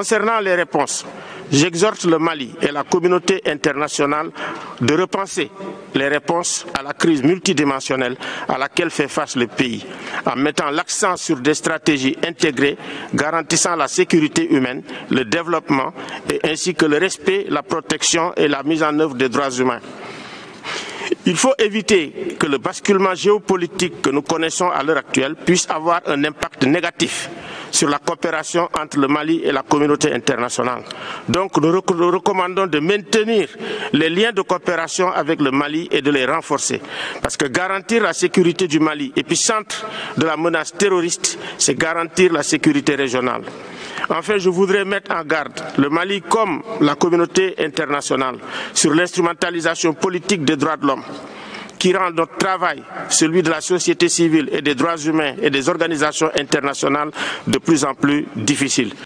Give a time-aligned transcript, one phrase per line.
[0.00, 1.04] Concernant les réponses,
[1.52, 4.30] j'exhorte le Mali et la communauté internationale
[4.80, 5.50] de repenser
[5.94, 8.16] les réponses à la crise multidimensionnelle
[8.48, 9.84] à laquelle fait face le pays,
[10.24, 12.78] en mettant l'accent sur des stratégies intégrées
[13.12, 15.92] garantissant la sécurité humaine, le développement
[16.44, 19.80] ainsi que le respect, la protection et la mise en œuvre des droits humains.
[21.26, 26.00] Il faut éviter que le basculement géopolitique que nous connaissons à l'heure actuelle puisse avoir
[26.06, 27.28] un impact négatif
[27.80, 30.82] sur la coopération entre le Mali et la communauté internationale.
[31.30, 33.48] Donc nous recommandons de maintenir
[33.94, 36.82] les liens de coopération avec le Mali et de les renforcer.
[37.22, 39.86] Parce que garantir la sécurité du Mali, épicentre
[40.18, 43.44] de la menace terroriste, c'est garantir la sécurité régionale.
[44.10, 48.36] Enfin, je voudrais mettre en garde le Mali comme la communauté internationale
[48.74, 51.02] sur l'instrumentalisation politique des droits de l'homme
[51.80, 55.68] qui rend notre travail, celui de la société civile et des droits humains et des
[55.70, 57.10] organisations internationales,
[57.46, 58.92] de plus en plus difficile.